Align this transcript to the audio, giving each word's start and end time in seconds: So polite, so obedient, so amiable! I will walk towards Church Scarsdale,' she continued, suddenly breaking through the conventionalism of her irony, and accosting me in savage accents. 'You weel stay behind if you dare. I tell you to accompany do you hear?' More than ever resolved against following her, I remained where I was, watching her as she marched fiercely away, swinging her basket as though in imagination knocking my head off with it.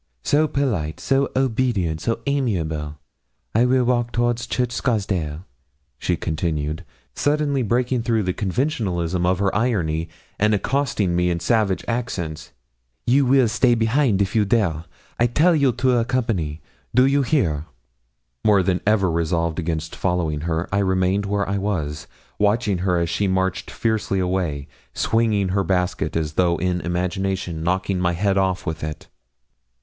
So 0.23 0.47
polite, 0.47 0.99
so 0.99 1.29
obedient, 1.35 2.01
so 2.01 2.21
amiable! 2.25 2.97
I 3.53 3.65
will 3.65 3.83
walk 3.83 4.11
towards 4.11 4.47
Church 4.47 4.71
Scarsdale,' 4.71 5.45
she 5.99 6.17
continued, 6.17 6.83
suddenly 7.13 7.61
breaking 7.61 8.01
through 8.01 8.23
the 8.23 8.33
conventionalism 8.33 9.27
of 9.27 9.37
her 9.37 9.55
irony, 9.55 10.09
and 10.39 10.55
accosting 10.55 11.15
me 11.15 11.29
in 11.29 11.39
savage 11.39 11.85
accents. 11.87 12.51
'You 13.05 13.27
weel 13.27 13.47
stay 13.47 13.75
behind 13.75 14.23
if 14.23 14.35
you 14.35 14.43
dare. 14.43 14.85
I 15.19 15.27
tell 15.27 15.55
you 15.55 15.71
to 15.73 15.99
accompany 15.99 16.61
do 16.95 17.05
you 17.05 17.21
hear?' 17.21 17.65
More 18.43 18.63
than 18.63 18.81
ever 18.87 19.11
resolved 19.11 19.59
against 19.59 19.95
following 19.95 20.41
her, 20.49 20.67
I 20.73 20.79
remained 20.79 21.27
where 21.27 21.47
I 21.47 21.59
was, 21.59 22.07
watching 22.39 22.79
her 22.79 22.97
as 22.97 23.11
she 23.11 23.27
marched 23.27 23.69
fiercely 23.69 24.19
away, 24.19 24.67
swinging 24.95 25.49
her 25.49 25.63
basket 25.63 26.15
as 26.15 26.33
though 26.33 26.57
in 26.57 26.81
imagination 26.81 27.61
knocking 27.61 27.99
my 27.99 28.13
head 28.13 28.39
off 28.39 28.65
with 28.65 28.83
it. 28.83 29.07